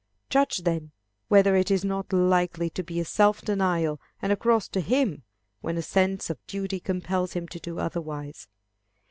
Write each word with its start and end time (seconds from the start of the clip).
Judge, 0.31 0.63
then, 0.63 0.91
whether 1.27 1.55
it 1.55 1.69
is 1.69 1.85
not 1.85 2.11
likely 2.11 2.71
to 2.71 2.81
be 2.81 2.99
a 2.99 3.05
self 3.05 3.43
denial 3.43 4.01
and 4.19 4.31
a 4.31 4.35
cross 4.35 4.67
to 4.67 4.81
him, 4.81 5.21
when 5.59 5.77
a 5.77 5.83
sense 5.83 6.31
of 6.31 6.43
duty 6.47 6.79
compels 6.79 7.33
him 7.33 7.47
to 7.47 7.59
do 7.59 7.77
otherwise. 7.77 8.47